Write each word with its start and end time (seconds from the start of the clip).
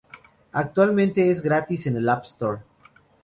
Actualmente 0.53 1.29
es 1.29 1.43
gratis 1.43 1.85
en 1.85 1.95
el 1.97 2.09
App 2.09 2.23
store. 2.23 2.63